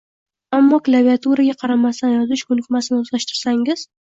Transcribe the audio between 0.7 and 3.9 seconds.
klaviaturaga qaramasdan yozish ko’nikmasini o’zlashtirsangiz